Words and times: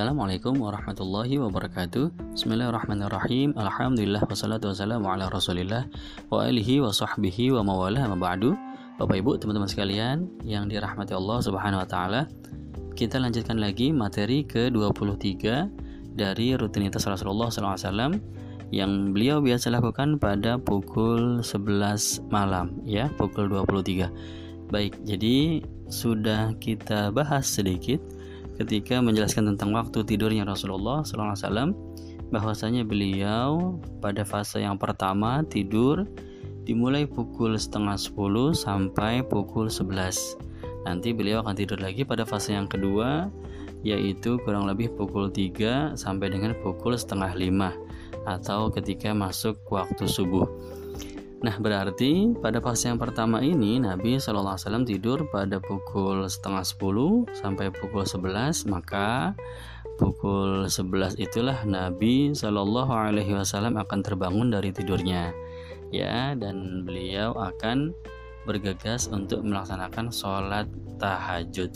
Assalamualaikum 0.00 0.56
warahmatullahi 0.56 1.36
wabarakatuh. 1.36 2.32
Bismillahirrahmanirrahim. 2.32 3.52
Alhamdulillah 3.52 4.24
wassalatu 4.24 4.72
wassalamu 4.72 5.12
ala 5.12 5.28
rasulillah 5.28 5.92
Wa 6.32 6.48
alihi 6.48 6.80
wa 6.80 6.88
sahbihi 6.88 7.52
wa 7.52 7.60
mawalah 7.60 8.08
wa 8.08 8.16
ba'du. 8.16 8.56
Bapak 8.96 9.20
ibu 9.20 9.36
teman-teman 9.36 9.68
sekalian 9.68 10.24
Yang 10.40 10.72
dirahmati 10.72 11.12
Allah 11.12 11.44
subhanahu 11.44 11.84
wa 11.84 11.88
ta'ala 11.92 12.24
Kita 12.96 13.20
lanjutkan 13.20 13.60
lagi 13.60 13.92
materi 13.92 14.40
ke-23 14.48 15.68
Dari 16.16 16.56
rutinitas 16.56 17.04
Rasulullah 17.04 17.52
SAW 17.52 18.16
Yang 18.72 18.92
beliau 19.12 19.44
biasa 19.44 19.68
lakukan 19.68 20.16
pada 20.16 20.56
pukul 20.56 21.44
11 21.44 22.32
malam 22.32 22.72
Ya 22.88 23.12
pukul 23.20 23.52
23 23.52 24.72
Baik 24.72 24.96
jadi 25.04 25.60
sudah 25.92 26.56
kita 26.56 27.12
bahas 27.12 27.44
sedikit 27.44 28.00
ketika 28.60 29.00
menjelaskan 29.00 29.56
tentang 29.56 29.72
waktu 29.72 30.04
tidurnya 30.04 30.44
Rasulullah 30.44 31.00
SAW 31.00 31.72
bahwasanya 32.28 32.84
beliau 32.84 33.80
pada 34.04 34.20
fase 34.20 34.60
yang 34.60 34.76
pertama 34.76 35.40
tidur 35.48 36.04
dimulai 36.68 37.08
pukul 37.08 37.56
setengah 37.56 37.96
10 37.96 38.52
sampai 38.52 39.24
pukul 39.24 39.72
11 39.72 40.84
nanti 40.84 41.16
beliau 41.16 41.40
akan 41.40 41.56
tidur 41.56 41.80
lagi 41.80 42.04
pada 42.04 42.28
fase 42.28 42.52
yang 42.52 42.68
kedua 42.68 43.32
yaitu 43.80 44.36
kurang 44.44 44.68
lebih 44.68 44.92
pukul 44.92 45.32
3 45.32 45.96
sampai 45.96 46.28
dengan 46.28 46.52
pukul 46.60 47.00
setengah 47.00 47.32
5 47.32 48.28
atau 48.28 48.68
ketika 48.68 49.16
masuk 49.16 49.56
waktu 49.72 50.04
subuh 50.04 50.44
Nah 51.40 51.56
berarti 51.56 52.36
pada 52.36 52.60
fase 52.60 52.92
yang 52.92 53.00
pertama 53.00 53.40
ini 53.40 53.80
Nabi 53.80 54.20
SAW 54.20 54.60
tidur 54.84 55.24
pada 55.32 55.56
pukul 55.56 56.28
setengah 56.28 56.60
10 56.60 57.32
sampai 57.32 57.72
pukul 57.72 58.04
11 58.04 58.68
maka 58.68 59.32
pukul 59.96 60.68
11 60.68 61.16
itulah 61.16 61.64
Nabi 61.64 62.36
Wasallam 62.36 63.80
akan 63.80 63.98
terbangun 64.04 64.52
dari 64.52 64.68
tidurnya. 64.68 65.32
Ya 65.88 66.36
dan 66.36 66.84
beliau 66.84 67.32
akan 67.32 67.96
bergegas 68.44 69.08
untuk 69.08 69.40
melaksanakan 69.40 70.12
sholat 70.12 70.68
tahajud. 71.00 71.72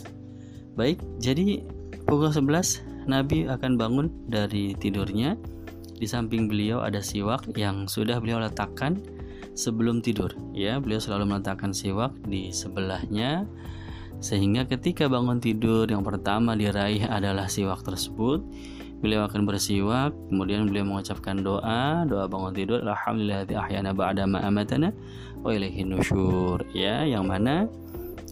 Baik 0.77 1.01
jadi 1.17 1.65
pukul 2.05 2.29
11 2.29 3.09
Nabi 3.09 3.49
akan 3.49 3.81
bangun 3.81 4.13
dari 4.29 4.77
tidurnya. 4.77 5.33
Di 5.95 6.05
samping 6.05 6.51
beliau 6.51 6.83
ada 6.85 6.99
siwak 6.99 7.49
yang 7.57 7.87
sudah 7.87 8.19
beliau 8.19 8.37
letakkan 8.43 8.99
sebelum 9.55 10.03
tidur. 10.03 10.35
Ya 10.51 10.77
beliau 10.77 11.01
selalu 11.01 11.33
meletakkan 11.33 11.71
siwak 11.71 12.13
di 12.27 12.51
sebelahnya 12.51 13.47
sehingga 14.23 14.63
ketika 14.67 15.11
bangun 15.11 15.43
tidur 15.43 15.87
yang 15.87 16.03
pertama 16.03 16.55
diraih 16.55 17.07
adalah 17.07 17.47
siwak 17.49 17.81
tersebut. 17.81 18.43
Beliau 19.03 19.27
akan 19.27 19.43
bersiwak 19.43 20.15
kemudian 20.31 20.67
beliau 20.67 20.87
mengucapkan 20.87 21.39
doa. 21.39 22.03
Doa 22.07 22.25
bangun 22.27 22.53
tidur 22.55 22.79
alhamdulillah 22.83 23.47
ahyana 23.47 23.91
ba'da 23.91 24.27
ma 24.27 24.43
amatana 24.43 24.91
wa 25.41 25.51
ilaihi 25.51 25.87
nusyur. 25.87 26.63
Ya 26.71 27.03
yang 27.03 27.27
mana 27.27 27.67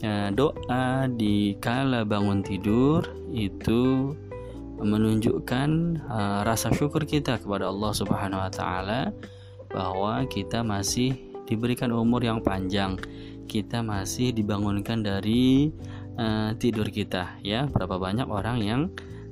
ya, 0.03 0.31
doa 0.31 1.07
di 1.07 1.55
kala 1.59 2.03
bangun 2.07 2.43
tidur 2.43 3.05
itu 3.31 4.11
menunjukkan 4.83 5.69
uh, 6.09 6.41
rasa 6.43 6.73
syukur 6.75 7.07
kita 7.07 7.39
kepada 7.39 7.69
Allah 7.69 7.91
Subhanahu 7.95 8.41
wa 8.41 8.51
taala 8.51 9.13
bahwa 9.73 10.23
kita 10.29 10.61
masih 10.61 11.17
diberikan 11.49 11.91
umur 11.91 12.23
yang 12.23 12.39
panjang. 12.39 12.95
Kita 13.49 13.83
masih 13.83 14.31
dibangunkan 14.31 15.03
dari 15.03 15.73
uh, 16.15 16.55
tidur 16.55 16.87
kita 16.87 17.41
ya. 17.43 17.67
Berapa 17.67 17.99
banyak 17.99 18.29
orang 18.29 18.57
yang 18.63 18.81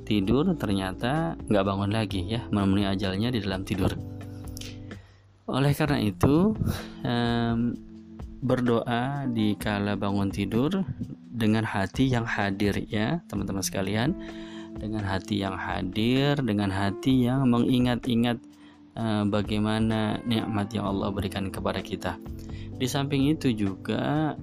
tidur 0.03 0.43
ternyata 0.59 1.39
nggak 1.47 1.63
bangun 1.63 1.91
lagi 1.93 2.27
ya 2.27 2.43
memenuhi 2.51 2.83
ajalnya 2.89 3.31
di 3.31 3.39
dalam 3.39 3.63
tidur. 3.63 3.95
Oleh 5.47 5.71
karena 5.71 6.03
itu 6.03 6.51
um, 7.05 7.59
berdoa 8.41 9.29
di 9.29 9.53
kala 9.55 9.93
bangun 9.95 10.33
tidur 10.33 10.83
dengan 11.31 11.63
hati 11.63 12.09
yang 12.11 12.27
hadir 12.27 12.75
ya 12.89 13.23
teman-teman 13.31 13.63
sekalian. 13.63 14.17
Dengan 14.71 15.03
hati 15.03 15.43
yang 15.43 15.59
hadir 15.59 16.39
dengan 16.39 16.71
hati 16.71 17.27
yang 17.27 17.43
mengingat-ingat 17.51 18.39
Eh, 19.01 19.25
bagaimana 19.25 20.21
nikmat 20.29 20.69
yang 20.77 20.93
Allah 20.93 21.09
berikan 21.09 21.49
kepada 21.49 21.81
kita. 21.81 22.21
Di 22.77 22.85
samping 22.85 23.33
itu 23.33 23.49
juga 23.49 24.37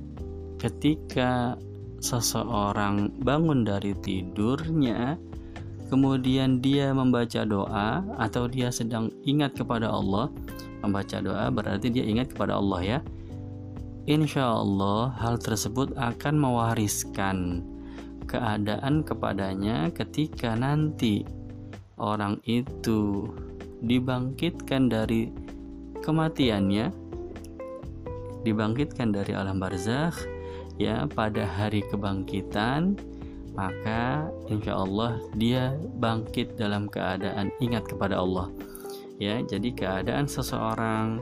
ketika 0.58 1.54
seseorang 2.02 3.14
bangun 3.22 3.62
dari 3.62 3.94
tidurnya 3.94 5.14
kemudian 5.86 6.58
dia 6.58 6.90
membaca 6.90 7.46
doa 7.46 8.02
atau 8.18 8.50
dia 8.50 8.74
sedang 8.74 9.14
ingat 9.22 9.54
kepada 9.54 9.90
Allah 9.90 10.30
membaca 10.82 11.22
doa 11.22 11.50
berarti 11.50 11.90
dia 11.90 12.06
ingat 12.06 12.34
kepada 12.34 12.58
Allah 12.58 12.82
ya 12.82 12.98
Insya 14.06 14.62
Allah 14.62 15.10
hal 15.18 15.42
tersebut 15.42 15.94
akan 15.98 16.34
mewariskan 16.38 17.66
keadaan 18.30 19.02
kepadanya 19.02 19.90
ketika 19.90 20.54
nanti 20.54 21.26
orang 21.98 22.38
itu 22.46 23.26
dibangkitkan 23.82 24.90
dari 24.90 25.30
kematiannya 26.02 26.90
dibangkitkan 28.46 29.10
dari 29.10 29.34
alam 29.34 29.58
barzakh 29.58 30.14
ya 30.78 31.04
pada 31.10 31.42
hari 31.44 31.82
kebangkitan 31.90 32.94
maka 33.58 34.30
insya 34.46 34.78
Allah 34.78 35.18
dia 35.34 35.74
bangkit 35.98 36.54
dalam 36.54 36.86
keadaan 36.86 37.50
ingat 37.58 37.90
kepada 37.90 38.22
Allah. 38.22 38.46
Ya 39.18 39.42
jadi 39.42 39.74
keadaan 39.74 40.30
seseorang 40.30 41.18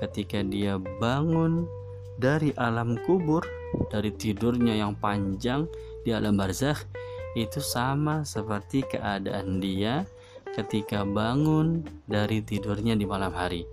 ketika 0.00 0.40
dia 0.40 0.80
bangun 0.80 1.68
dari 2.16 2.56
alam 2.56 2.96
kubur 3.04 3.44
dari 3.92 4.08
tidurnya 4.16 4.80
yang 4.80 4.96
panjang 4.96 5.68
di 6.08 6.16
alam 6.16 6.40
barzakh 6.40 6.88
itu 7.36 7.60
sama 7.60 8.24
seperti 8.24 8.80
keadaan 8.88 9.60
dia 9.60 10.08
ketika 10.54 11.02
bangun 11.02 11.82
dari 12.06 12.38
tidurnya 12.38 12.94
di 12.94 13.02
malam 13.02 13.34
hari. 13.34 13.66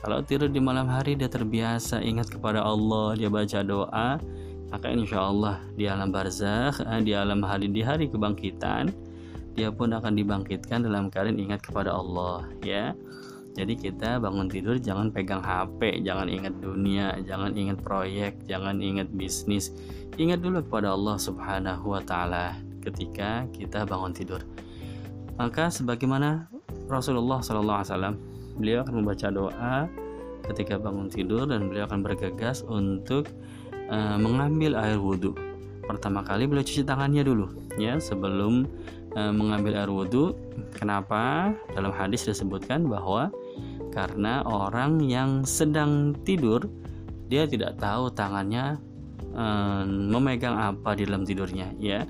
Kalau 0.00 0.24
tidur 0.24 0.48
di 0.48 0.62
malam 0.62 0.88
hari 0.88 1.18
dia 1.18 1.28
terbiasa 1.28 2.00
ingat 2.00 2.32
kepada 2.32 2.64
Allah, 2.64 3.12
dia 3.18 3.28
baca 3.28 3.60
doa, 3.60 4.16
maka 4.72 4.86
insya 4.88 5.20
Allah 5.28 5.60
di 5.76 5.84
alam 5.90 6.08
barzakh, 6.08 6.80
eh, 6.80 7.02
di 7.04 7.12
alam 7.12 7.44
hari 7.44 7.68
di 7.68 7.84
hari 7.84 8.08
kebangkitan, 8.08 8.94
dia 9.52 9.68
pun 9.68 9.92
akan 9.92 10.16
dibangkitkan 10.16 10.86
dalam 10.86 11.12
keadaan 11.12 11.36
ingat 11.36 11.60
kepada 11.60 11.92
Allah, 11.92 12.48
ya. 12.64 12.96
Jadi 13.58 13.76
kita 13.76 14.22
bangun 14.22 14.46
tidur 14.46 14.78
jangan 14.78 15.10
pegang 15.10 15.42
HP, 15.42 16.00
jangan 16.06 16.30
ingat 16.30 16.54
dunia, 16.62 17.18
jangan 17.26 17.52
ingat 17.52 17.82
proyek, 17.82 18.38
jangan 18.46 18.78
ingat 18.78 19.10
bisnis. 19.10 19.74
Ingat 20.16 20.40
dulu 20.40 20.62
kepada 20.64 20.94
Allah 20.94 21.18
Subhanahu 21.18 21.92
wa 21.92 22.00
taala 22.00 22.56
ketika 22.80 23.44
kita 23.50 23.84
bangun 23.84 24.14
tidur. 24.14 24.40
Maka 25.40 25.72
sebagaimana 25.72 26.52
Rasulullah 26.84 27.40
SAW, 27.40 28.12
beliau 28.60 28.84
akan 28.84 29.00
membaca 29.00 29.32
doa 29.32 29.88
ketika 30.52 30.76
bangun 30.76 31.08
tidur 31.08 31.48
dan 31.48 31.72
beliau 31.72 31.88
akan 31.88 32.04
bergegas 32.04 32.60
untuk 32.68 33.24
uh, 33.88 34.20
mengambil 34.20 34.76
air 34.76 35.00
wudhu. 35.00 35.32
Pertama 35.88 36.20
kali 36.20 36.44
beliau 36.44 36.60
cuci 36.60 36.84
tangannya 36.84 37.24
dulu, 37.24 37.48
ya 37.80 37.96
sebelum 37.96 38.68
uh, 39.16 39.32
mengambil 39.32 39.80
air 39.80 39.88
wudhu. 39.88 40.36
Kenapa? 40.76 41.56
Dalam 41.72 41.96
hadis 41.96 42.28
disebutkan 42.28 42.84
bahwa 42.84 43.32
karena 43.96 44.44
orang 44.44 45.00
yang 45.00 45.48
sedang 45.48 46.12
tidur 46.20 46.68
dia 47.32 47.48
tidak 47.48 47.80
tahu 47.80 48.12
tangannya 48.12 48.76
uh, 49.32 49.88
memegang 49.88 50.52
apa 50.52 50.92
di 51.00 51.08
dalam 51.08 51.24
tidurnya, 51.24 51.72
ya 51.80 52.04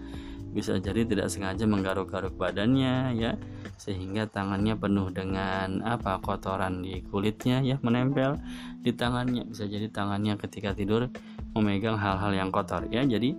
bisa 0.51 0.77
jadi 0.83 1.07
tidak 1.07 1.31
sengaja 1.31 1.65
menggaruk-garuk 1.65 2.35
badannya 2.35 3.15
ya. 3.17 3.35
Sehingga 3.81 4.29
tangannya 4.29 4.77
penuh 4.77 5.09
dengan 5.09 5.81
apa 5.87 6.21
kotoran 6.21 6.85
di 6.85 7.01
kulitnya 7.07 7.65
ya 7.65 7.81
menempel 7.81 8.37
di 8.83 8.93
tangannya. 8.93 9.49
Bisa 9.49 9.65
jadi 9.65 9.89
tangannya 9.89 10.37
ketika 10.37 10.77
tidur 10.77 11.09
memegang 11.57 11.97
hal-hal 11.97 12.35
yang 12.35 12.51
kotor 12.53 12.85
ya. 12.93 13.07
Jadi 13.07 13.35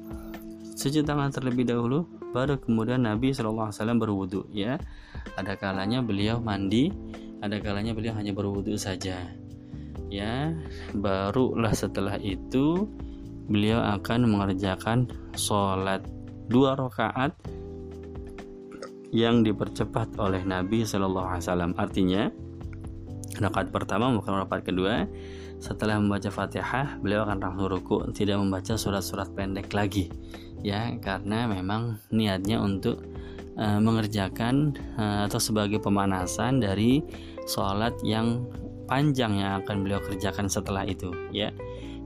cuci 0.76 1.06
tangan 1.06 1.30
terlebih 1.30 1.68
dahulu 1.68 2.10
baru 2.32 2.58
kemudian 2.58 3.06
Nabi 3.06 3.36
SAW 3.36 3.72
berwudu 4.00 4.50
ya. 4.50 4.82
Ada 5.38 5.60
kalanya 5.60 6.02
beliau 6.02 6.42
mandi 6.42 6.90
ada 7.42 7.58
kalanya 7.58 7.98
beliau 7.98 8.14
hanya 8.14 8.32
berwudu 8.38 8.78
saja 8.78 9.18
ya. 10.14 10.54
Barulah 10.94 11.74
setelah 11.74 12.22
itu 12.22 12.86
beliau 13.50 13.82
akan 13.82 14.30
mengerjakan 14.30 15.10
sholat 15.34 16.06
dua 16.48 16.78
rakaat 16.78 17.36
yang 19.12 19.44
dipercepat 19.44 20.16
oleh 20.18 20.42
Nabi 20.48 20.88
Shallallahu 20.88 21.28
Alaihi 21.28 21.44
Wasallam. 21.44 21.72
Artinya 21.76 22.32
rakaat 23.38 23.70
pertama 23.70 24.10
bukan 24.16 24.48
rakaat 24.48 24.64
kedua. 24.64 25.06
Setelah 25.62 26.02
membaca 26.02 26.34
Fatihah, 26.34 26.98
beliau 27.06 27.22
akan 27.22 27.38
langsung 27.38 27.70
ruku, 27.70 28.02
tidak 28.18 28.42
membaca 28.42 28.74
surat-surat 28.74 29.30
pendek 29.38 29.70
lagi, 29.78 30.10
ya 30.66 30.90
karena 30.98 31.46
memang 31.46 32.02
niatnya 32.10 32.58
untuk 32.58 33.06
uh, 33.62 33.78
mengerjakan 33.78 34.74
uh, 34.98 35.30
atau 35.30 35.38
sebagai 35.38 35.78
pemanasan 35.78 36.62
dari 36.62 37.06
sholat 37.46 37.94
yang 38.02 38.46
panjang 38.86 39.40
yang 39.40 39.64
akan 39.64 39.88
beliau 39.88 40.04
kerjakan 40.04 40.52
setelah 40.52 40.84
itu 40.84 41.16
ya 41.32 41.50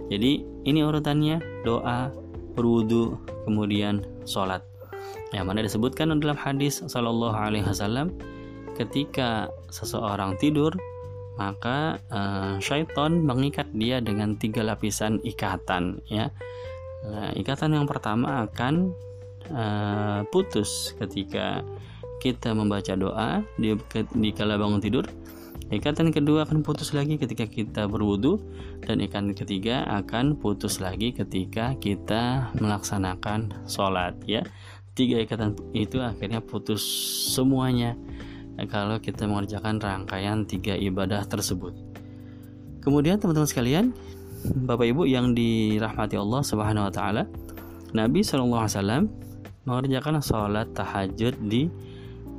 jadi 0.08 0.46
ini 0.70 0.80
urutannya 0.86 1.42
doa 1.66 2.14
berwudu 2.54 3.18
kemudian 3.50 4.06
sholat. 4.26 4.62
Yang 5.34 5.46
mana 5.46 5.60
disebutkan 5.66 6.14
dalam 6.18 6.38
hadis 6.38 6.82
Shallallahu 6.86 7.34
Alaihi 7.34 7.66
Wasallam 7.66 8.14
ketika 8.76 9.50
seseorang 9.72 10.36
tidur 10.38 10.76
maka 11.36 12.00
uh, 12.12 12.56
syaitan 12.64 13.20
mengikat 13.20 13.68
dia 13.76 14.00
dengan 14.00 14.40
tiga 14.40 14.64
lapisan 14.64 15.20
ikatan 15.24 16.00
ya. 16.08 16.32
Nah, 17.06 17.32
ikatan 17.36 17.76
yang 17.76 17.86
pertama 17.86 18.48
akan 18.48 18.96
uh, 19.52 20.24
putus 20.32 20.96
ketika 20.98 21.62
kita 22.24 22.56
membaca 22.56 22.96
doa 22.96 23.44
di, 23.60 23.76
di 24.16 24.30
kala 24.32 24.56
bangun 24.56 24.82
tidur 24.82 25.06
ikatan 25.74 26.14
kedua 26.14 26.46
akan 26.46 26.62
putus 26.62 26.94
lagi 26.94 27.18
ketika 27.18 27.50
kita 27.50 27.90
berwudu 27.90 28.38
dan 28.86 29.02
ikatan 29.02 29.34
ketiga 29.34 29.86
akan 29.90 30.38
putus 30.38 30.78
lagi 30.78 31.10
ketika 31.10 31.74
kita 31.82 32.54
melaksanakan 32.62 33.50
sholat 33.66 34.14
ya 34.30 34.46
tiga 34.94 35.20
ikatan 35.20 35.58
itu 35.76 36.00
akhirnya 36.00 36.40
putus 36.40 36.82
semuanya 37.34 37.98
kalau 38.64 38.96
kita 39.04 39.28
mengerjakan 39.28 39.84
rangkaian 39.84 40.48
tiga 40.48 40.80
ibadah 40.80 41.28
tersebut. 41.28 41.76
Kemudian 42.80 43.20
teman-teman 43.20 43.50
sekalian, 43.50 43.86
Bapak 44.64 44.88
Ibu 44.88 45.04
yang 45.04 45.36
dirahmati 45.36 46.16
Allah 46.16 46.42
Subhanahu 46.46 46.88
wa 46.88 46.94
taala, 46.94 47.28
Nabi 47.92 48.24
SAW 48.24 49.12
mengerjakan 49.68 50.24
sholat 50.24 50.72
tahajud 50.72 51.36
di 51.44 51.68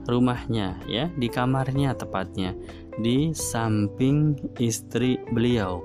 rumahnya 0.09 0.81
ya, 0.89 1.11
di 1.19 1.29
kamarnya 1.29 1.93
tepatnya, 1.99 2.57
di 3.01 3.33
samping 3.37 4.37
istri 4.61 5.21
beliau 5.33 5.83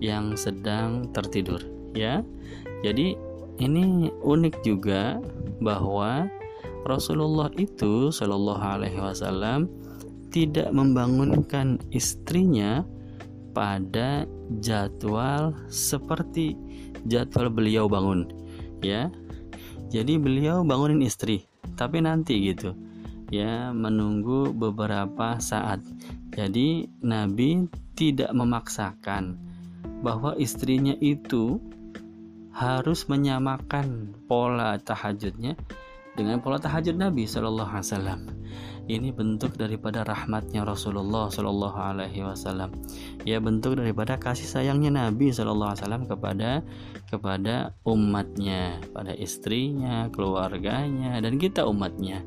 yang 0.00 0.36
sedang 0.36 1.08
tertidur 1.12 1.60
ya. 1.96 2.24
Jadi 2.80 3.16
ini 3.60 4.08
unik 4.24 4.64
juga 4.64 5.20
bahwa 5.60 6.24
Rasulullah 6.88 7.52
itu 7.60 8.08
Shallallahu 8.08 8.64
Alaihi 8.64 8.96
Wasallam 8.96 9.68
tidak 10.32 10.72
membangunkan 10.72 11.76
istrinya 11.92 12.86
pada 13.52 14.24
jadwal 14.62 15.52
seperti 15.68 16.54
jadwal 17.04 17.50
beliau 17.50 17.90
bangun 17.90 18.30
ya 18.80 19.10
jadi 19.90 20.16
beliau 20.22 20.62
bangunin 20.62 21.02
istri 21.02 21.44
tapi 21.74 21.98
nanti 21.98 22.38
gitu 22.54 22.78
ya 23.34 23.74
menunggu 23.74 24.54
beberapa 24.54 25.38
saat 25.42 25.82
jadi 26.30 26.86
Nabi 27.02 27.66
tidak 27.98 28.30
memaksakan 28.32 29.36
bahwa 30.00 30.32
istrinya 30.40 30.96
itu 30.98 31.60
harus 32.54 33.06
menyamakan 33.06 34.14
pola 34.26 34.78
tahajudnya 34.80 35.54
dengan 36.20 36.44
pola 36.44 36.60
tahajud 36.60 37.00
Nabi 37.00 37.24
Shallallahu 37.24 37.72
Alaihi 37.72 37.88
Wasallam. 37.88 38.20
Ini 38.90 39.14
bentuk 39.14 39.54
daripada 39.54 40.02
rahmatnya 40.02 40.66
Rasulullah 40.66 41.30
Shallallahu 41.30 41.78
Alaihi 41.78 42.26
Wasallam. 42.26 42.74
Ya 43.24 43.40
bentuk 43.40 43.78
daripada 43.78 44.20
kasih 44.20 44.44
sayangnya 44.44 44.90
Nabi 44.92 45.32
Shallallahu 45.32 45.72
Alaihi 45.72 45.82
Wasallam 45.86 46.04
kepada 46.10 46.50
kepada 47.08 47.72
umatnya, 47.86 48.82
pada 48.90 49.14
istrinya, 49.14 50.10
keluarganya, 50.12 51.22
dan 51.22 51.38
kita 51.38 51.64
umatnya. 51.64 52.20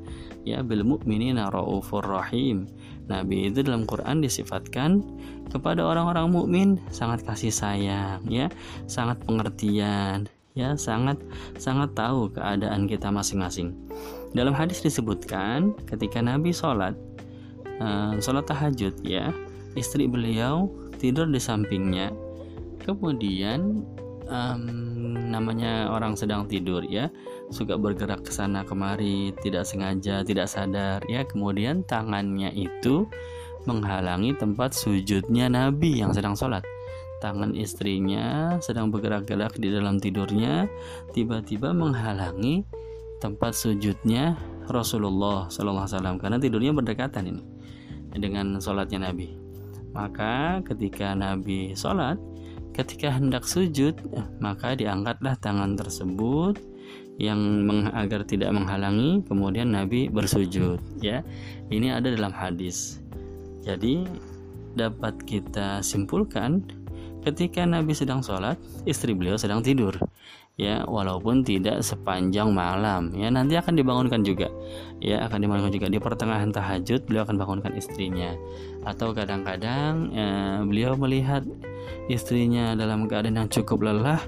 Ya 0.47 0.63
bil 0.65 0.81
mukminina 0.87 1.51
raufur 1.51 2.01
rahim. 2.01 2.65
Nabi 3.11 3.51
itu 3.51 3.59
dalam 3.67 3.83
Quran 3.83 4.23
disifatkan 4.23 5.03
kepada 5.51 5.83
orang-orang 5.83 6.31
mukmin 6.31 6.69
sangat 6.95 7.27
kasih 7.27 7.51
sayang, 7.51 8.23
ya, 8.31 8.47
sangat 8.87 9.19
pengertian, 9.27 10.31
ya 10.53 10.77
sangat 10.77 11.17
sangat 11.57 11.93
tahu 11.97 12.29
keadaan 12.33 12.85
kita 12.85 13.09
masing-masing. 13.09 13.73
Dalam 14.33 14.53
hadis 14.53 14.81
disebutkan 14.81 15.73
ketika 15.89 16.21
Nabi 16.21 16.53
sholat 16.53 16.97
uh, 17.81 18.17
sholat 18.21 18.45
tahajud 18.45 18.93
ya 19.05 19.33
istri 19.73 20.05
beliau 20.05 20.69
tidur 21.01 21.29
di 21.29 21.41
sampingnya. 21.41 22.13
Kemudian 22.83 23.81
um, 24.27 24.63
namanya 25.31 25.89
orang 25.89 26.13
sedang 26.19 26.45
tidur 26.45 26.83
ya 26.85 27.09
suka 27.49 27.79
bergerak 27.79 28.27
ke 28.27 28.31
sana 28.33 28.65
kemari 28.67 29.33
tidak 29.41 29.65
sengaja 29.65 30.21
tidak 30.21 30.45
sadar 30.45 31.01
ya. 31.09 31.25
Kemudian 31.25 31.81
tangannya 31.85 32.53
itu 32.53 33.09
menghalangi 33.63 34.35
tempat 34.35 34.75
sujudnya 34.75 35.47
Nabi 35.47 36.03
yang 36.03 36.11
sedang 36.11 36.35
sholat 36.35 36.61
tangan 37.23 37.55
istrinya 37.55 38.59
sedang 38.59 38.91
bergerak-gerak 38.91 39.55
di 39.55 39.71
dalam 39.71 39.95
tidurnya 39.95 40.67
tiba-tiba 41.15 41.71
menghalangi 41.71 42.67
tempat 43.23 43.55
sujudnya 43.55 44.35
Rasulullah 44.67 45.47
Sallallahu 45.47 45.87
Alaihi 45.87 45.95
Wasallam 45.95 46.17
karena 46.19 46.37
tidurnya 46.43 46.75
berdekatan 46.75 47.23
ini 47.31 47.43
dengan 48.19 48.59
sholatnya 48.59 49.07
Nabi. 49.07 49.31
Maka 49.95 50.59
ketika 50.67 51.15
Nabi 51.15 51.71
sholat, 51.71 52.19
ketika 52.75 53.15
hendak 53.15 53.47
sujud, 53.47 53.95
maka 54.43 54.75
diangkatlah 54.75 55.39
tangan 55.39 55.79
tersebut 55.79 56.59
yang 57.21 57.39
agar 57.93 58.25
tidak 58.25 58.51
menghalangi, 58.51 59.21
kemudian 59.29 59.71
Nabi 59.71 60.09
bersujud. 60.09 60.81
Ya, 60.99 61.21
ini 61.69 61.93
ada 61.93 62.09
dalam 62.09 62.33
hadis. 62.33 62.99
Jadi 63.63 64.03
dapat 64.73 65.21
kita 65.23 65.85
simpulkan 65.85 66.65
Ketika 67.23 67.63
Nabi 67.63 67.95
sedang 67.95 68.19
sholat, 68.19 68.59
istri 68.83 69.15
beliau 69.15 69.39
sedang 69.39 69.63
tidur. 69.63 69.95
Ya, 70.53 70.85
walaupun 70.85 71.41
tidak 71.41 71.81
sepanjang 71.81 72.53
malam, 72.53 73.09
ya 73.17 73.33
nanti 73.33 73.57
akan 73.57 73.73
dibangunkan 73.73 74.21
juga. 74.21 74.53
Ya, 75.01 75.25
akan 75.25 75.39
dibangunkan 75.41 75.73
juga 75.73 75.87
di 75.89 75.97
pertengahan 75.97 76.53
tahajud 76.53 77.09
beliau 77.09 77.25
akan 77.25 77.41
bangunkan 77.41 77.73
istrinya. 77.73 78.37
Atau 78.85 79.15
kadang-kadang 79.17 80.13
ya, 80.13 80.61
beliau 80.61 80.93
melihat 80.93 81.41
istrinya 82.07 82.73
dalam 82.73 83.05
keadaan 83.07 83.39
yang 83.39 83.49
cukup 83.49 83.85
lelah, 83.85 84.19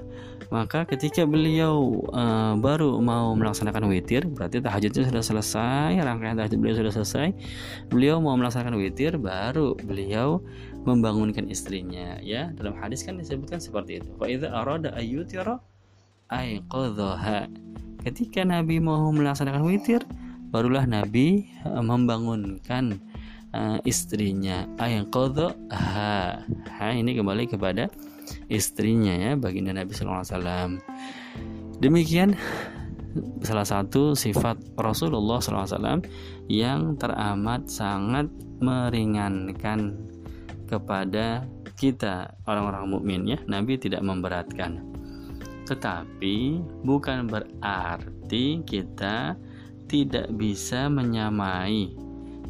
maka 0.48 0.86
ketika 0.86 1.26
beliau 1.26 2.06
uh, 2.14 2.54
baru 2.54 3.02
mau 3.02 3.34
melaksanakan 3.34 3.90
witir, 3.90 4.26
berarti 4.30 4.62
tahajudnya 4.62 5.10
sudah 5.10 5.24
selesai, 5.24 5.90
rangkaian 5.98 6.38
tahajud 6.38 6.58
beliau 6.62 6.76
sudah 6.78 6.92
selesai. 6.94 7.28
Beliau 7.90 8.22
mau 8.22 8.38
melaksanakan 8.38 8.78
witir, 8.78 9.18
baru 9.18 9.74
beliau 9.74 10.40
membangunkan 10.86 11.50
istrinya 11.50 12.14
ya 12.22 12.54
dalam 12.54 12.78
hadis 12.78 13.02
kan 13.02 13.18
disebutkan 13.18 13.58
seperti 13.58 13.98
itu 13.98 14.08
fa 14.14 14.30
arada 14.30 14.94
ketika 18.06 18.46
nabi 18.46 18.78
mau 18.78 19.10
melaksanakan 19.10 19.66
witir 19.66 19.98
barulah 20.54 20.86
nabi 20.86 21.50
eh, 21.66 21.82
membangunkan 21.82 23.02
uh, 23.56 23.78
istrinya. 23.88 24.68
Aiqadhaha 24.76 26.44
ha 26.76 26.86
ini 26.92 27.16
kembali 27.16 27.48
kepada 27.48 27.88
istrinya 28.52 29.16
ya 29.16 29.32
baginda 29.34 29.72
nabi 29.72 29.96
sallallahu 29.96 30.20
alaihi 30.20 30.34
wasallam. 30.36 30.70
Demikian 31.80 32.30
salah 33.40 33.64
satu 33.64 34.12
sifat 34.12 34.60
Rasulullah 34.76 35.40
SAW 35.40 36.04
yang 36.52 37.00
teramat 37.00 37.68
sangat 37.68 38.28
meringankan 38.60 39.96
kepada 40.68 41.44
kita 41.76 42.32
orang-orang 42.48 42.88
mukmin 42.88 43.28
ya. 43.28 43.38
Nabi 43.44 43.76
tidak 43.76 44.00
memberatkan. 44.00 44.80
Tetapi 45.68 46.62
bukan 46.86 47.28
berarti 47.28 48.64
kita 48.64 49.36
tidak 49.86 50.32
bisa 50.34 50.88
menyamai 50.90 51.94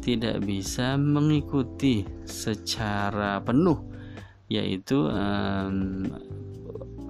tidak 0.07 0.39
bisa 0.47 0.95
mengikuti 0.95 2.07
secara 2.23 3.43
penuh 3.43 3.75
yaitu 4.47 5.11
um, 5.11 6.07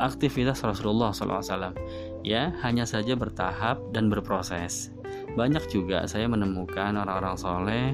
aktivitas 0.02 0.66
Rasulullah 0.66 1.14
SAW 1.14 1.78
ya 2.26 2.50
hanya 2.66 2.90
saja 2.90 3.14
bertahap 3.14 3.78
dan 3.94 4.10
berproses. 4.10 4.90
Banyak 5.38 5.70
juga 5.70 6.10
saya 6.10 6.26
menemukan 6.26 6.98
orang-orang 6.98 7.38
soleh 7.38 7.94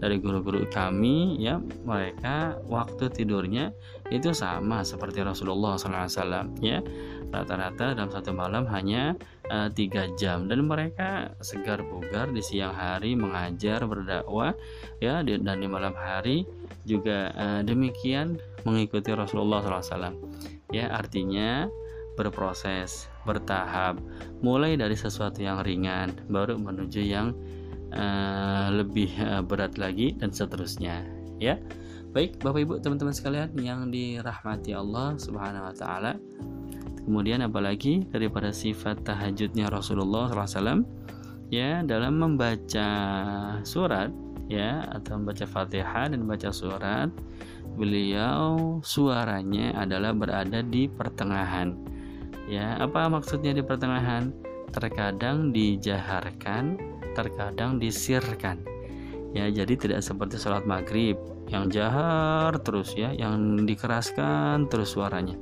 dari 0.00 0.16
guru-guru 0.16 0.64
kami 0.72 1.36
ya 1.36 1.60
mereka 1.84 2.56
waktu 2.64 3.12
tidurnya 3.12 3.76
itu 4.08 4.32
sama 4.32 4.80
seperti 4.80 5.20
Rasulullah 5.20 5.76
SAW 5.76 6.56
ya 6.64 6.80
rata-rata 7.28 7.92
dalam 7.92 8.10
satu 8.10 8.32
malam 8.32 8.64
hanya 8.68 9.16
uh, 9.52 9.68
tiga 9.72 10.08
jam. 10.16 10.48
Dan 10.48 10.68
mereka 10.68 11.32
segar 11.44 11.84
bugar 11.84 12.32
di 12.32 12.40
siang 12.40 12.72
hari 12.72 13.14
mengajar 13.14 13.84
berdakwah 13.84 14.56
ya 15.00 15.20
dan 15.24 15.58
di 15.58 15.68
malam 15.68 15.92
hari 15.96 16.48
juga 16.88 17.32
uh, 17.36 17.60
demikian 17.64 18.40
mengikuti 18.64 19.12
Rasulullah 19.12 19.60
SAW 19.60 20.16
ya 20.72 20.92
artinya 20.92 21.68
berproses 22.18 23.06
bertahap 23.22 24.00
mulai 24.42 24.74
dari 24.74 24.98
sesuatu 24.98 25.38
yang 25.38 25.62
ringan 25.62 26.10
baru 26.26 26.58
menuju 26.58 27.00
yang 27.00 27.30
uh, 27.94 28.68
lebih 28.74 29.12
berat 29.46 29.78
lagi 29.78 30.16
dan 30.18 30.34
seterusnya. 30.34 31.06
Ya 31.38 31.62
baik 32.18 32.40
bapak 32.40 32.60
ibu 32.64 32.74
teman-teman 32.80 33.12
sekalian 33.12 33.52
yang 33.60 33.92
dirahmati 33.92 34.72
Allah 34.72 35.14
subhanahu 35.20 35.68
wa 35.68 35.74
taala 35.76 36.16
kemudian 37.08 37.40
apalagi 37.40 38.04
daripada 38.12 38.52
sifat 38.52 39.00
tahajudnya 39.00 39.72
Rasulullah 39.72 40.28
SAW 40.28 40.84
ya 41.48 41.80
dalam 41.80 42.20
membaca 42.20 42.88
surat 43.64 44.12
ya 44.44 44.84
atau 44.92 45.16
membaca 45.16 45.48
fatihah 45.48 46.12
dan 46.12 46.28
membaca 46.28 46.52
surat 46.52 47.08
beliau 47.80 48.76
suaranya 48.84 49.72
adalah 49.80 50.12
berada 50.12 50.60
di 50.60 50.84
pertengahan. 50.84 51.72
Ya 52.44 52.76
apa 52.76 53.08
maksudnya 53.08 53.56
di 53.56 53.64
pertengahan? 53.64 54.28
Terkadang 54.68 55.56
dijaharkan 55.56 56.76
terkadang 57.16 57.80
disirkan. 57.80 58.60
Ya 59.32 59.48
jadi 59.48 59.80
tidak 59.80 60.04
seperti 60.04 60.36
sholat 60.36 60.68
maghrib 60.68 61.16
yang 61.48 61.72
jahar 61.72 62.52
terus 62.60 62.92
ya 62.92 63.16
yang 63.16 63.64
dikeraskan 63.64 64.68
terus 64.68 64.92
suaranya 64.92 65.40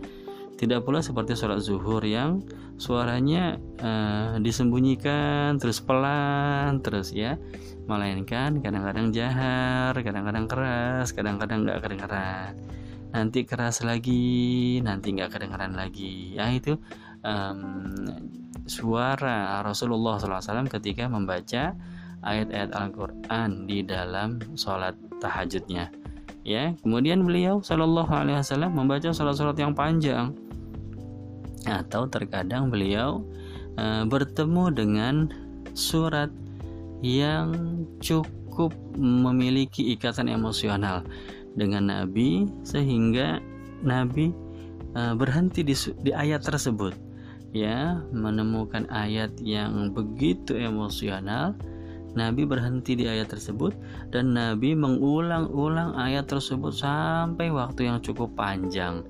tidak 0.56 0.88
pula 0.88 1.04
seperti 1.04 1.36
sholat 1.36 1.60
zuhur 1.60 2.00
yang 2.00 2.40
suaranya 2.80 3.60
uh, 3.84 4.40
disembunyikan 4.40 5.60
terus 5.60 5.84
pelan 5.84 6.80
terus 6.80 7.12
ya. 7.12 7.36
Melainkan 7.86 8.64
kadang-kadang 8.64 9.14
jahar 9.14 9.94
kadang-kadang 9.94 10.48
keras 10.50 11.14
kadang-kadang 11.14 11.68
nggak 11.68 11.78
kedengaran 11.84 12.58
nanti 13.14 13.46
keras 13.46 13.86
lagi 13.86 14.80
nanti 14.80 15.12
nggak 15.12 15.36
kedengaran 15.36 15.76
lagi. 15.76 16.34
Ya 16.34 16.48
itu 16.50 16.80
um, 17.20 17.92
suara 18.66 19.60
Rasulullah 19.60 20.18
SAW 20.18 20.66
ketika 20.72 21.06
membaca 21.06 21.76
ayat-ayat 22.24 22.74
Al-Quran 22.74 23.68
di 23.68 23.84
dalam 23.84 24.40
sholat 24.56 24.96
tahajudnya. 25.20 25.92
Ya 26.46 26.72
kemudian 26.80 27.26
beliau 27.26 27.58
Shallallahu 27.58 28.10
Alaihi 28.10 28.38
Wasallam 28.38 28.78
membaca 28.78 29.10
sholat-sholat 29.10 29.58
yang 29.58 29.74
panjang 29.74 30.45
atau 31.66 32.06
terkadang 32.06 32.70
beliau 32.70 33.26
uh, 33.76 34.06
bertemu 34.06 34.64
dengan 34.72 35.14
surat 35.76 36.30
yang 37.04 37.52
cukup 38.00 38.72
memiliki 38.96 39.92
ikatan 39.92 40.32
emosional 40.32 41.04
dengan 41.58 41.92
Nabi 41.92 42.48
sehingga 42.64 43.42
Nabi 43.84 44.32
uh, 44.96 45.12
berhenti 45.12 45.60
di, 45.60 45.76
di 46.00 46.10
ayat 46.16 46.46
tersebut 46.46 46.96
ya. 47.52 48.00
Menemukan 48.14 48.88
ayat 48.88 49.36
yang 49.42 49.92
begitu 49.92 50.56
emosional 50.56 51.52
Nabi 52.16 52.48
berhenti 52.48 52.96
di 52.96 53.04
ayat 53.04 53.28
tersebut 53.28 53.76
dan 54.08 54.32
Nabi 54.32 54.72
mengulang-ulang 54.72 56.00
ayat 56.00 56.32
tersebut 56.32 56.72
sampai 56.72 57.52
waktu 57.52 57.92
yang 57.92 58.00
cukup 58.00 58.32
panjang 58.32 59.04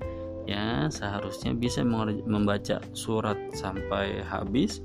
ya 0.47 0.87
seharusnya 0.87 1.51
bisa 1.51 1.83
membaca 1.83 2.79
surat 2.95 3.35
sampai 3.51 4.23
habis. 4.23 4.79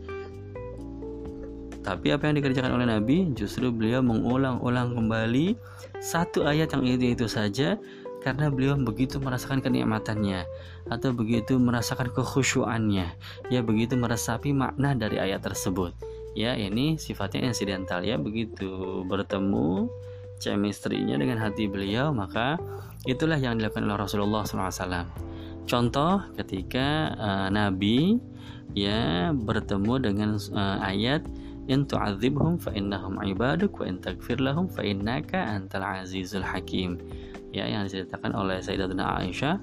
Tapi 1.83 2.15
apa 2.15 2.31
yang 2.31 2.39
dikerjakan 2.39 2.79
oleh 2.79 2.87
Nabi? 2.87 3.31
Justru 3.35 3.71
beliau 3.75 4.03
mengulang-ulang 4.03 4.95
kembali 4.95 5.59
satu 5.99 6.47
ayat 6.47 6.75
yang 6.75 6.87
itu 6.87 7.15
itu 7.15 7.27
saja 7.27 7.75
karena 8.23 8.47
beliau 8.55 8.79
begitu 8.79 9.19
merasakan 9.19 9.59
kenikmatannya 9.59 10.47
atau 10.87 11.11
begitu 11.11 11.59
merasakan 11.59 12.15
kekhusyuannya. 12.15 13.07
Ya 13.51 13.61
begitu 13.67 13.99
meresapi 13.99 14.55
makna 14.55 14.95
dari 14.95 15.19
ayat 15.19 15.43
tersebut. 15.43 15.91
Ya 16.39 16.55
ini 16.55 17.03
sifatnya 17.03 17.51
insidental 17.51 18.07
ya. 18.07 18.15
Begitu 18.15 19.03
bertemu 19.11 19.91
chemistry-nya 20.39 21.19
dengan 21.19 21.39
hati 21.39 21.71
beliau 21.71 22.11
maka 22.11 22.59
itulah 23.07 23.39
yang 23.39 23.59
dilakukan 23.59 23.87
oleh 23.87 23.99
Rasulullah 23.99 24.43
SAW 24.43 25.07
contoh 25.69 26.23
ketika 26.37 27.17
uh, 27.17 27.49
Nabi 27.49 28.19
ya 28.73 29.31
bertemu 29.37 29.95
dengan 30.01 30.31
uh, 30.55 30.79
ayat 30.81 31.25
in 31.71 31.87
tu'adzibhum 31.87 32.59
fa 32.59 32.75
innahum 32.75 33.21
ibaduk 33.23 33.79
wa 33.79 33.85
in 33.87 34.03
taghfir 34.03 34.43
lahum 34.43 34.67
fa 34.67 34.83
innaka 34.83 35.39
antal 35.39 35.87
azizul 35.87 36.43
hakim. 36.43 36.99
Ya 37.53 37.69
yang 37.69 37.85
diceritakan 37.85 38.33
oleh 38.33 38.65
Sayyidatuna 38.65 39.21
Aisyah 39.23 39.61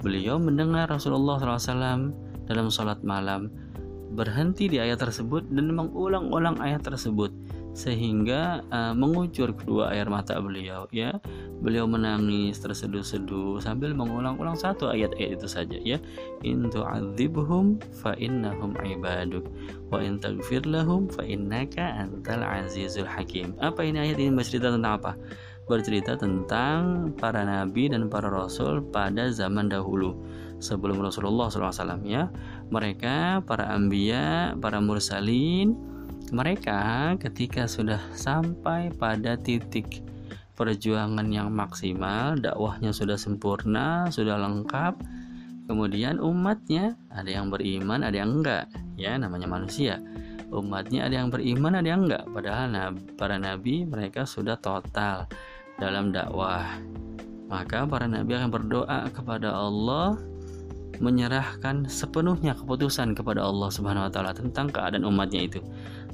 beliau 0.00 0.40
mendengar 0.40 0.88
Rasulullah 0.88 1.36
SAW 1.36 2.12
dalam 2.48 2.66
sholat 2.72 3.04
malam 3.04 3.52
berhenti 4.16 4.70
di 4.70 4.80
ayat 4.80 5.02
tersebut 5.02 5.50
dan 5.52 5.74
mengulang-ulang 5.76 6.56
ayat 6.62 6.80
tersebut 6.86 7.28
sehingga 7.76 8.64
uh, 8.72 8.96
mengucur 8.96 9.52
kedua 9.52 9.92
air 9.92 10.08
mata 10.08 10.40
beliau 10.40 10.88
ya. 10.88 11.12
Beliau 11.60 11.84
menangis 11.84 12.56
terseduh-seduh 12.64 13.60
sambil 13.60 13.92
mengulang-ulang 13.92 14.56
satu 14.56 14.88
ayat-ayat 14.88 15.36
itu 15.36 15.44
saja 15.44 15.76
ya. 15.84 16.00
In 16.40 16.72
tu'adzibhum 16.72 17.76
fa 18.00 18.16
innahum 18.16 18.72
ibaduk 18.80 19.44
wa 19.92 20.00
in 20.00 20.16
taghfir 20.16 20.64
lahum 20.64 21.04
fa 21.12 21.20
innaka 21.28 22.00
antal 22.00 22.40
azizul 22.40 23.04
hakim. 23.04 23.52
Apa 23.60 23.84
ini 23.84 24.08
ayat 24.08 24.24
ini? 24.24 24.32
Bercerita 24.32 24.72
tentang 24.72 24.96
apa? 24.96 25.12
Bercerita 25.68 26.16
tentang 26.16 27.12
para 27.20 27.44
nabi 27.44 27.92
dan 27.92 28.08
para 28.08 28.32
rasul 28.32 28.80
pada 28.88 29.28
zaman 29.28 29.68
dahulu 29.68 30.16
sebelum 30.64 31.04
Rasulullah 31.04 31.52
SAW 31.52 32.00
ya. 32.08 32.32
Mereka 32.72 33.44
para 33.44 33.68
ambia 33.68 34.56
para 34.56 34.80
mursalin 34.80 35.95
mereka 36.34 37.14
ketika 37.22 37.70
sudah 37.70 38.02
sampai 38.16 38.90
pada 38.94 39.38
titik 39.38 40.02
perjuangan 40.56 41.28
yang 41.28 41.52
maksimal, 41.52 42.34
dakwahnya 42.40 42.90
sudah 42.90 43.14
sempurna, 43.20 44.08
sudah 44.08 44.40
lengkap, 44.40 44.96
kemudian 45.68 46.16
umatnya 46.18 46.96
ada 47.12 47.28
yang 47.28 47.52
beriman, 47.52 48.02
ada 48.02 48.16
yang 48.16 48.40
enggak, 48.40 48.66
ya 48.96 49.14
namanya 49.20 49.46
manusia. 49.46 50.00
Umatnya 50.48 51.10
ada 51.10 51.20
yang 51.20 51.28
beriman, 51.28 51.76
ada 51.76 51.88
yang 51.90 52.08
enggak. 52.08 52.24
Padahal 52.30 52.94
para 53.18 53.36
nabi 53.36 53.84
mereka 53.84 54.24
sudah 54.24 54.56
total 54.56 55.28
dalam 55.76 56.14
dakwah. 56.14 56.64
Maka 57.46 57.84
para 57.86 58.06
nabi 58.08 58.34
akan 58.34 58.50
berdoa 58.50 59.10
kepada 59.12 59.52
Allah 59.52 60.18
menyerahkan 60.96 61.84
sepenuhnya 61.86 62.56
keputusan 62.56 63.12
kepada 63.12 63.44
Allah 63.44 63.68
Subhanahu 63.68 64.08
wa 64.08 64.12
taala 64.12 64.32
tentang 64.32 64.72
keadaan 64.72 65.04
umatnya 65.04 65.44
itu 65.44 65.60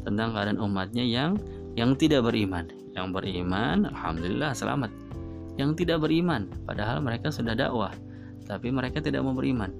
tentang 0.02 0.34
keadaan 0.34 0.58
umatnya 0.58 1.02
yang 1.02 1.38
yang 1.78 1.96
tidak 1.96 2.28
beriman. 2.28 2.68
Yang 2.92 3.08
beriman, 3.16 3.88
alhamdulillah 3.88 4.52
selamat. 4.52 4.92
Yang 5.56 5.84
tidak 5.84 6.04
beriman, 6.04 6.48
padahal 6.64 7.00
mereka 7.00 7.32
sudah 7.32 7.56
dakwah, 7.56 7.92
tapi 8.44 8.68
mereka 8.68 9.00
tidak 9.00 9.24
mau 9.24 9.32
beriman. 9.32 9.72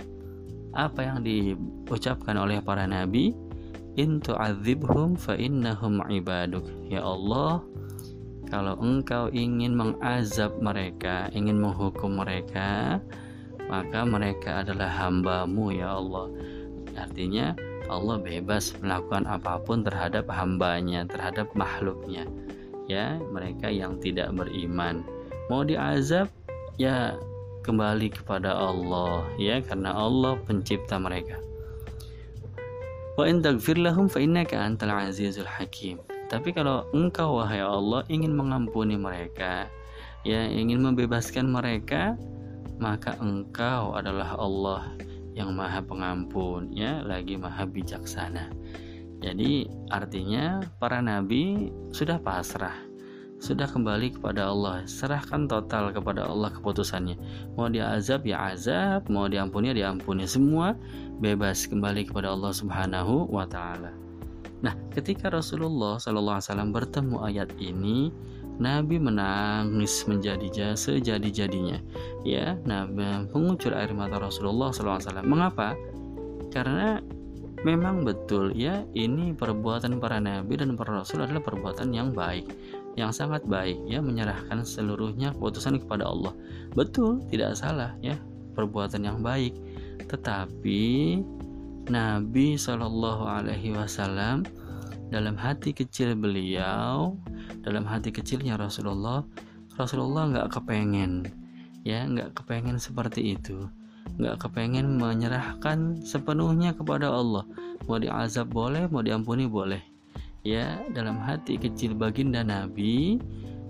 Apa 0.73 1.05
yang 1.05 1.19
diucapkan 1.21 2.37
oleh 2.41 2.65
para 2.65 2.89
nabi? 2.89 3.37
In 4.01 4.25
tu'adzibhum 4.25 5.21
fa 5.21 5.37
innahum 5.37 6.01
ibaduk. 6.09 6.65
Ya 6.89 7.05
Allah, 7.05 7.61
kalau 8.49 8.81
engkau 8.81 9.29
ingin 9.33 9.77
mengazab 9.77 10.57
mereka, 10.65 11.29
ingin 11.37 11.61
menghukum 11.61 12.17
mereka, 12.17 13.01
maka 13.69 14.05
mereka 14.05 14.65
adalah 14.65 14.89
hambamu 14.89 15.73
ya 15.77 15.97
Allah. 15.97 16.29
Artinya 16.97 17.57
Allah 17.99 18.17
bebas 18.17 18.73
melakukan 18.81 19.29
apa 19.29 19.61
pun 19.61 19.85
terhadap 19.85 20.29
hambanya, 20.33 21.05
terhadap 21.05 21.53
makhluknya. 21.53 22.25
Ya, 22.89 23.21
mereka 23.31 23.69
yang 23.69 24.01
tidak 24.01 24.33
beriman. 24.33 25.05
Mau 25.53 25.63
diazab, 25.63 26.33
ya 26.81 27.17
kembali 27.63 28.11
kepada 28.11 28.51
Allah, 28.53 29.23
ya 29.39 29.61
karena 29.63 29.95
Allah 29.95 30.35
pencipta 30.49 30.99
mereka. 30.99 31.39
Wa 33.15 33.29
in 33.29 33.45
taghfir 33.45 33.77
lahum 33.77 34.09
fa 34.09 34.19
innaka 34.19 34.57
antal 34.57 34.91
azizul 34.91 35.47
hakim. 35.47 36.01
Tapi 36.33 36.57
kalau 36.57 36.89
engkau 36.97 37.45
wahai 37.45 37.61
Allah 37.61 38.03
ingin 38.09 38.33
mengampuni 38.33 38.97
mereka, 38.97 39.69
ya 40.25 40.49
ingin 40.49 40.81
membebaskan 40.81 41.53
mereka, 41.53 42.17
maka 42.81 43.15
engkau 43.21 43.93
adalah 43.93 44.33
Allah 44.41 44.97
yang 45.33 45.57
maha 45.57 45.81
pengampun 45.81 46.73
ya 46.73 47.01
lagi 47.05 47.37
maha 47.41 47.65
bijaksana. 47.65 48.53
Jadi 49.23 49.71
artinya 49.89 50.61
para 50.83 50.99
nabi 50.99 51.71
sudah 51.95 52.19
pasrah 52.19 52.93
sudah 53.43 53.67
kembali 53.67 54.15
kepada 54.15 54.55
Allah. 54.55 54.87
Serahkan 54.87 55.51
total 55.51 55.91
kepada 55.91 56.31
Allah 56.31 56.55
keputusannya. 56.55 57.19
Mau 57.59 57.67
dia 57.67 57.91
azab 57.91 58.23
ya 58.23 58.55
azab. 58.55 59.11
Mau 59.11 59.27
diampuni 59.27 59.75
ya 59.75 59.91
diampuni. 59.91 60.31
Semua 60.31 60.79
bebas 61.19 61.67
kembali 61.67 62.07
kepada 62.07 62.31
Allah 62.31 62.55
subhanahu 62.55 63.27
wa 63.35 63.43
ta'ala. 63.43 63.91
Nah 64.63 64.79
ketika 64.95 65.27
Rasulullah 65.27 65.99
SAW 65.99 66.71
bertemu 66.71 67.19
ayat 67.27 67.51
ini 67.59 68.15
Nabi 68.63 69.03
menangis 69.03 70.07
menjadi 70.07 70.79
sejadi-jadinya. 70.79 71.83
Ya, 72.23 72.55
Nabi 72.63 73.27
mengucur 73.35 73.75
air 73.75 73.91
mata 73.91 74.23
Rasulullah 74.23 74.71
SAW. 74.71 75.27
Mengapa? 75.27 75.75
Karena 76.55 77.03
memang 77.63 78.03
betul 78.03 78.51
ya 78.59 78.83
ini 78.93 79.31
perbuatan 79.39 80.03
para 80.03 80.19
nabi 80.19 80.59
dan 80.59 80.75
para 80.75 80.99
rasul 80.99 81.23
adalah 81.23 81.39
perbuatan 81.39 81.95
yang 81.95 82.11
baik 82.11 82.51
yang 82.99 83.15
sangat 83.15 83.47
baik 83.47 83.79
ya 83.87 84.03
menyerahkan 84.03 84.67
seluruhnya 84.67 85.31
keputusan 85.39 85.79
kepada 85.79 86.11
Allah 86.11 86.35
betul 86.75 87.23
tidak 87.31 87.55
salah 87.55 87.95
ya 88.03 88.19
perbuatan 88.59 89.07
yang 89.07 89.23
baik 89.23 89.55
tetapi 90.11 91.23
Nabi 91.87 92.55
Shallallahu 92.59 93.25
Alaihi 93.27 93.75
Wasallam 93.75 94.47
dalam 95.13 95.37
hati 95.37 95.77
kecil 95.77 96.17
beliau 96.17 97.21
dalam 97.61 97.85
hati 97.85 98.09
kecilnya 98.09 98.57
Rasulullah 98.57 99.21
Rasulullah 99.77 100.25
nggak 100.33 100.49
kepengen 100.57 101.29
ya 101.85 102.07
nggak 102.07 102.39
kepengen 102.39 102.79
seperti 102.79 103.37
itu. 103.37 103.69
Nggak 104.19 104.49
kepengen 104.49 104.99
menyerahkan 104.99 106.03
sepenuhnya 106.03 106.75
kepada 106.75 107.11
Allah. 107.11 107.47
Mau 107.87 107.99
diazab 107.99 108.51
boleh 108.51 108.87
mau 108.89 109.03
diampuni 109.03 109.47
boleh. 109.47 109.83
Ya 110.43 110.83
dalam 110.91 111.23
hati 111.23 111.61
kecil 111.61 111.95
baginda 111.95 112.43
Nabi 112.43 113.19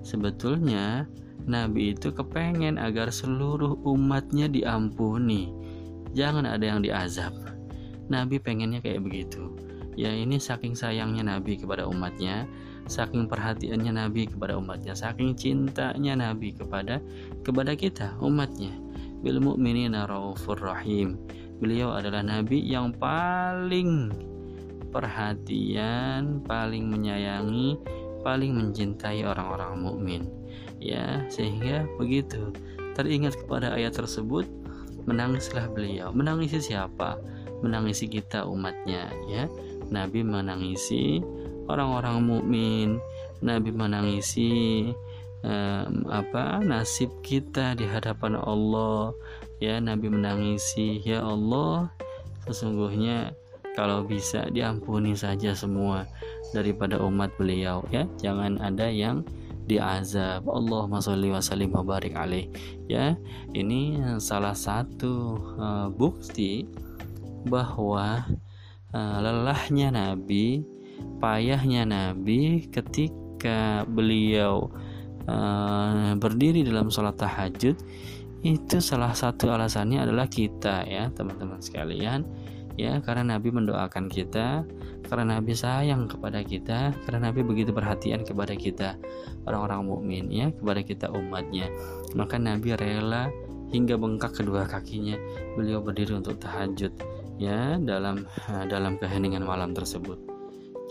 sebetulnya 0.07 1.05
Nabi 1.45 1.93
itu 1.93 2.15
kepengen 2.15 2.79
agar 2.79 3.11
seluruh 3.11 3.83
umatnya 3.83 4.49
diampuni. 4.49 5.51
Jangan 6.13 6.47
ada 6.47 6.65
yang 6.65 6.81
diazab. 6.85 7.33
Nabi 8.13 8.37
pengennya 8.37 8.85
kayak 8.85 9.05
begitu 9.05 9.72
ya 9.99 10.11
ini 10.13 10.41
saking 10.41 10.77
sayangnya 10.77 11.27
Nabi 11.27 11.61
kepada 11.61 11.85
umatnya 11.89 12.49
saking 12.91 13.31
perhatiannya 13.31 13.93
Nabi 13.95 14.27
kepada 14.27 14.59
umatnya, 14.59 14.95
saking 14.97 15.39
cintanya 15.39 16.19
Nabi 16.19 16.55
kepada 16.55 16.99
kepada 17.47 17.73
kita 17.79 18.19
umatnya. 18.19 18.75
Bil 19.23 19.39
mu'minina 19.39 20.11
raufur 20.11 20.59
rahim. 20.59 21.15
Beliau 21.63 21.95
adalah 21.95 22.27
nabi 22.27 22.59
yang 22.59 22.91
paling 22.91 24.11
perhatian, 24.91 26.43
paling 26.43 26.91
menyayangi, 26.91 27.79
paling 28.27 28.51
mencintai 28.59 29.23
orang-orang 29.23 29.79
mukmin. 29.79 30.23
Ya, 30.83 31.23
sehingga 31.31 31.87
begitu. 32.03 32.51
Teringat 32.99 33.39
kepada 33.39 33.79
ayat 33.79 33.95
tersebut, 33.95 34.43
menangislah 35.07 35.71
beliau. 35.71 36.11
Menangisi 36.11 36.59
siapa? 36.59 37.23
Menangisi 37.63 38.11
kita 38.11 38.43
umatnya, 38.43 39.07
ya. 39.31 39.47
Nabi 39.93 40.25
menangisi 40.25 41.21
orang-orang 41.69 42.25
mukmin. 42.25 42.89
Nabi 43.45 43.71
menangisi 43.75 44.89
um, 45.45 46.07
apa 46.09 46.65
nasib 46.65 47.13
kita 47.21 47.77
di 47.77 47.85
hadapan 47.85 48.41
Allah. 48.41 49.13
Ya 49.61 49.79
Nabi 49.79 50.09
menangisi 50.11 51.05
ya 51.05 51.23
Allah 51.23 51.93
sesungguhnya 52.49 53.31
kalau 53.79 54.05
bisa 54.05 54.51
diampuni 54.51 55.15
saja 55.15 55.55
semua 55.55 56.09
daripada 56.57 56.99
umat 57.05 57.31
beliau. 57.37 57.85
Ya 57.93 58.09
jangan 58.19 58.59
ada 58.59 58.89
yang 58.89 59.23
diazab. 59.67 60.45
Allahumma 60.51 60.99
sholli 60.99 61.31
wa 61.31 61.43
sallim 61.43 61.71
wa 61.73 61.87
barik 61.87 62.19
alaih. 62.19 62.51
Ya 62.91 63.15
ini 63.55 63.99
salah 64.19 64.55
satu 64.57 65.39
uh, 65.57 65.89
bukti 65.93 66.67
bahwa 67.47 68.27
uh, 68.93 69.19
lelahnya 69.21 69.93
Nabi 69.93 70.63
payahnya 71.19 71.87
Nabi 71.89 72.67
ketika 72.71 73.87
beliau 73.89 74.71
uh, 75.27 76.15
berdiri 76.19 76.63
dalam 76.67 76.91
sholat 76.91 77.19
tahajud 77.19 77.75
itu 78.43 78.77
salah 78.83 79.15
satu 79.15 79.55
alasannya 79.55 80.03
adalah 80.03 80.27
kita 80.27 80.83
ya 80.87 81.11
teman-teman 81.15 81.63
sekalian. 81.63 82.27
Ya 82.75 82.99
karena 83.05 83.37
Nabi 83.37 83.53
mendoakan 83.53 84.09
kita 84.09 84.65
karena 85.07 85.39
Nabi 85.39 85.53
sayang 85.53 86.09
kepada 86.09 86.41
kita 86.41 86.97
karena 87.05 87.29
Nabi 87.31 87.45
begitu 87.45 87.69
perhatian 87.71 88.25
kepada 88.25 88.57
kita 88.57 88.97
orang-orang 89.45 89.87
mukmin 89.87 90.25
ya 90.33 90.51
kepada 90.51 90.81
kita 90.83 91.07
umatnya. 91.13 91.71
Maka 92.19 92.41
Nabi 92.41 92.75
rela 92.75 93.31
hingga 93.71 93.95
bengkak 93.95 94.35
kedua 94.35 94.67
kakinya. 94.67 95.15
Beliau 95.55 95.85
berdiri 95.85 96.17
untuk 96.17 96.41
tahajud 96.43 96.91
ya 97.41 97.77
dalam 97.81 98.25
dalam 98.69 98.97
keheningan 99.01 99.45
malam 99.45 99.73
tersebut. 99.73 100.19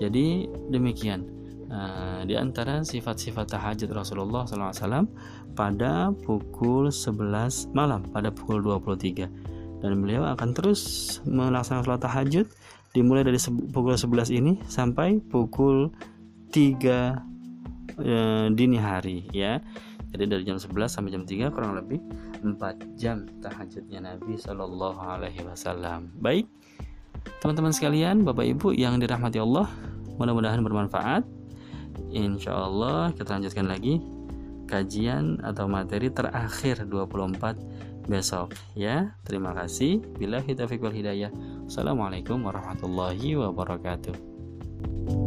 Jadi 0.01 0.49
demikian 0.73 1.41
uh, 1.71 2.21
di 2.27 2.35
antara 2.35 2.83
sifat-sifat 2.83 3.53
tahajud 3.53 3.89
Rasulullah 3.93 4.43
SAW 4.45 5.07
pada 5.55 6.11
pukul 6.25 6.91
11 6.91 7.71
malam 7.71 8.01
pada 8.11 8.29
pukul 8.29 8.59
23 8.65 9.81
dan 9.81 9.91
beliau 9.97 10.27
akan 10.29 10.49
terus 10.53 10.81
melaksanakan 11.25 11.83
sholat 11.85 12.01
tahajud 12.01 12.45
dimulai 12.91 13.23
dari 13.25 13.39
pukul 13.71 13.95
11 13.95 14.37
ini 14.37 14.53
sampai 14.67 15.21
pukul 15.21 15.89
3 16.51 16.57
uh, 16.57 17.15
eh, 18.01 18.45
dini 18.51 18.77
hari 18.77 19.25
ya 19.31 19.63
jadi 20.11 20.23
dari 20.27 20.43
jam 20.43 20.59
11 20.59 20.91
sampai 20.91 21.11
jam 21.15 21.23
3 21.23 21.55
kurang 21.55 21.73
lebih 21.79 21.99
4 22.43 22.99
jam 22.99 23.25
tahajudnya 23.39 24.03
Nabi 24.03 24.35
Shallallahu 24.35 24.99
Alaihi 24.99 25.41
Wasallam. 25.47 26.11
Baik 26.19 26.51
teman-teman 27.39 27.71
sekalian 27.71 28.27
Bapak 28.27 28.45
Ibu 28.45 28.75
yang 28.75 28.99
dirahmati 28.99 29.39
Allah 29.39 29.71
mudah-mudahan 30.19 30.61
bermanfaat. 30.61 31.23
Insya 32.11 32.51
Allah 32.53 33.15
kita 33.15 33.39
lanjutkan 33.39 33.71
lagi 33.71 34.03
kajian 34.67 35.39
atau 35.43 35.67
materi 35.67 36.11
terakhir 36.11 36.87
24 36.87 38.07
besok 38.07 38.51
ya. 38.75 39.15
Terima 39.23 39.55
kasih. 39.55 40.03
Bila 40.19 40.43
kita 40.43 40.67
wal 40.67 40.91
hidayah. 40.95 41.31
Assalamualaikum 41.67 42.43
warahmatullahi 42.43 43.39
wabarakatuh 43.39 45.20